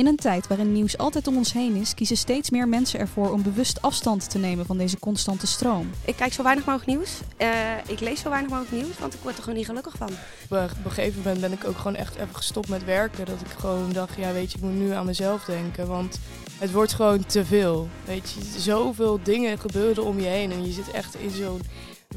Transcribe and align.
In 0.00 0.06
een 0.06 0.16
tijd 0.16 0.46
waarin 0.46 0.72
nieuws 0.72 0.98
altijd 0.98 1.26
om 1.26 1.36
ons 1.36 1.52
heen 1.52 1.74
is, 1.74 1.94
kiezen 1.94 2.16
steeds 2.16 2.50
meer 2.50 2.68
mensen 2.68 3.00
ervoor 3.00 3.32
om 3.32 3.42
bewust 3.42 3.82
afstand 3.82 4.30
te 4.30 4.38
nemen 4.38 4.66
van 4.66 4.78
deze 4.78 4.98
constante 4.98 5.46
stroom. 5.46 5.90
Ik 6.04 6.16
kijk 6.16 6.32
zo 6.32 6.42
weinig 6.42 6.64
mogelijk 6.64 6.90
nieuws. 6.90 7.20
Uh, 7.38 7.48
ik 7.86 8.00
lees 8.00 8.20
zo 8.20 8.28
weinig 8.28 8.50
mogelijk 8.50 8.82
nieuws, 8.82 8.98
want 8.98 9.14
ik 9.14 9.20
word 9.22 9.36
er 9.36 9.42
gewoon 9.42 9.58
niet 9.58 9.66
gelukkig 9.66 9.94
van. 9.96 10.08
Op 10.48 10.84
een 10.84 10.90
gegeven 10.90 11.22
moment 11.22 11.40
ben 11.40 11.52
ik 11.52 11.64
ook 11.64 11.76
gewoon 11.76 11.94
echt 11.94 12.14
even 12.14 12.34
gestopt 12.34 12.68
met 12.68 12.84
werken. 12.84 13.26
Dat 13.26 13.40
ik 13.40 13.50
gewoon 13.58 13.92
dacht, 13.92 14.16
ja 14.16 14.32
weet 14.32 14.52
je, 14.52 14.58
ik 14.58 14.64
moet 14.64 14.78
nu 14.78 14.90
aan 14.90 15.06
mezelf 15.06 15.44
denken. 15.44 15.86
Want 15.86 16.18
het 16.58 16.72
wordt 16.72 16.92
gewoon 16.92 17.26
te 17.26 17.44
veel. 17.44 17.88
Weet 18.04 18.30
je, 18.30 18.60
zoveel 18.60 19.20
dingen 19.22 19.58
gebeuren 19.58 20.04
om 20.04 20.20
je 20.20 20.26
heen. 20.26 20.52
En 20.52 20.66
je 20.66 20.72
zit 20.72 20.90
echt 20.90 21.14
in 21.14 21.30
zo'n 21.30 21.60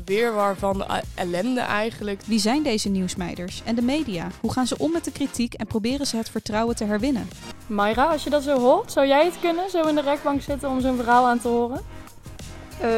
weerwar 0.06 0.58
van 0.58 0.86
ellende 1.16 1.62
eigenlijk. 1.62 2.22
Wie 2.26 2.40
zijn 2.40 2.64
deze 2.64 2.90
nieuwsmeiders 2.90 3.62
en 3.66 3.76
de 3.76 3.82
media? 3.82 4.28
Hoe 4.42 4.52
gaan 4.52 4.68
ze 4.68 4.78
om 4.78 4.92
met 4.92 5.04
de 5.04 5.12
kritiek 5.12 5.54
en 5.54 5.68
proberen 5.68 6.08
ze 6.08 6.18
het 6.18 6.30
vertrouwen 6.30 6.76
te 6.76 6.84
herwinnen? 6.84 7.28
Mayra, 7.74 8.06
als 8.06 8.24
je 8.24 8.30
dat 8.30 8.44
zo 8.44 8.60
hoort, 8.60 8.92
zou 8.92 9.08
jij 9.08 9.26
het 9.26 9.40
kunnen, 9.42 9.70
zo 9.70 9.88
in 9.88 9.96
de 9.96 10.02
rechtbank 10.02 10.42
zitten 10.42 10.70
om 10.70 10.82
zo'n 10.82 10.96
verhaal 10.96 11.28
aan 11.28 11.40
te 11.40 11.48
horen? 11.48 11.82
Uh, 12.84 12.90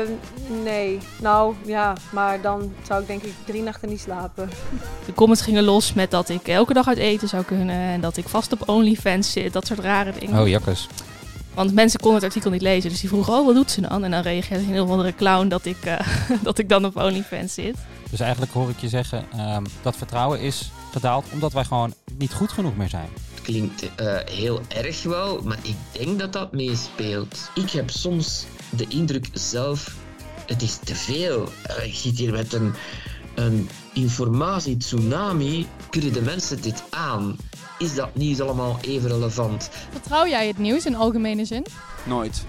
nee, 0.64 1.00
nou 1.22 1.56
ja, 1.66 1.94
maar 2.12 2.42
dan 2.42 2.74
zou 2.88 3.02
ik 3.02 3.08
denk 3.08 3.24
ik 3.24 3.34
drie 3.46 3.62
nachten 3.62 3.90
niet 3.90 4.00
slapen. 4.00 4.50
De 5.06 5.14
comments 5.14 5.42
gingen 5.42 5.64
los 5.64 5.94
met 5.94 6.12
dat 6.12 6.30
ik 6.30 6.48
elke 6.48 6.74
dag 6.74 6.88
uit 6.88 6.98
eten 6.98 7.28
zou 7.28 7.44
kunnen 7.44 7.76
en 7.76 8.02
dat 8.02 8.18
ik 8.18 8.28
vast 8.28 8.52
op 8.52 8.70
OnlyFans 8.70 9.32
zit, 9.32 9.54
dat 9.54 9.68
soort 9.68 9.80
rare 9.80 10.12
dingen. 10.20 10.42
Oh, 10.42 10.48
jakkes. 10.48 10.88
Want 11.54 11.74
mensen 11.74 12.00
konden 12.00 12.20
het 12.20 12.28
artikel 12.28 12.52
niet 12.52 12.62
lezen. 12.62 12.90
Dus 12.90 13.00
die 13.00 13.10
vroegen, 13.10 13.34
oh, 13.34 13.46
wat 13.46 13.56
doet 13.56 13.72
ze 13.72 13.82
dan? 13.82 14.04
En 14.04 14.12
dan 14.12 14.22
reageerde 14.22 14.64
een 14.64 14.72
heel 14.72 14.90
andere 14.90 15.16
clown 15.16 15.48
dat 15.48 15.66
ik, 15.66 15.86
uh, 15.86 16.00
dat 16.44 16.58
ik 16.58 16.70
dan 16.70 16.86
op 16.86 16.98
OnlyFans 16.98 17.54
zit. 17.54 17.76
Dus 18.10 18.20
eigenlijk 18.20 18.52
hoor 18.52 18.70
ik 18.70 18.80
je 18.80 18.90
zeggen, 18.90 19.26
um, 19.40 19.64
dat 19.82 19.96
vertrouwen 19.96 20.40
is 20.40 20.72
gedaald 20.92 21.26
omdat 21.34 21.54
wij 21.54 21.64
gewoon 21.64 21.94
niet 22.18 22.34
goed 22.34 22.52
genoeg 22.52 22.76
meer 22.76 22.90
zijn. 22.90 23.10
Klinkt 23.46 23.84
uh, 23.84 24.18
heel 24.26 24.62
erg 24.68 25.04
wel, 25.04 25.42
maar 25.42 25.60
ik 25.62 25.76
denk 25.92 26.20
dat 26.20 26.34
dat 26.34 26.52
meespeelt. 26.52 27.50
Ik 27.56 27.70
heb 27.70 27.90
soms 27.90 28.46
de 28.70 28.86
indruk 28.88 29.28
zelf, 29.34 29.96
het 30.46 30.62
is 30.62 30.78
te 30.84 30.96
veel. 30.96 31.50
Uh, 31.70 31.86
ik 31.86 31.94
zit 31.94 32.18
hier 32.18 32.32
met 32.32 32.54
een, 32.54 32.74
een 33.36 33.70
informatie-tsunami. 33.94 35.68
Kunnen 35.90 36.14
de 36.14 36.22
mensen 36.22 36.62
dit 36.62 36.84
aan? 36.90 37.38
is 37.78 37.96
dat 37.96 38.16
nieuws 38.16 38.42
allemaal 38.42 38.78
even 38.82 39.10
relevant. 39.10 39.70
Vertrouw 39.92 40.28
jij 40.28 40.48
het 40.48 40.58
nieuws 40.58 40.86
in 40.86 40.96
algemene 40.96 41.46
zin? 41.46 41.66
Nooit. 42.04 42.46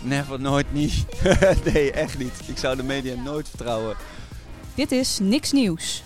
Never, 0.00 0.40
nooit 0.40 0.72
niet. 0.72 1.04
nee, 1.72 1.92
echt 1.92 2.18
niet. 2.18 2.32
Ik 2.46 2.58
zou 2.58 2.76
de 2.76 2.82
media 2.82 3.14
nooit 3.14 3.48
vertrouwen. 3.48 3.96
Dit 4.74 4.92
is 4.92 5.18
Niks 5.22 5.52
Nieuws. 5.52 6.02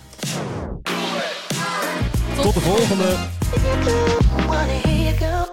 Tot 2.42 2.54
de 2.54 2.60
volgende. 2.60 3.39
I 3.52 4.46
Wanna 4.46 4.74
hear 4.74 5.12
you 5.12 5.18
go. 5.18 5.49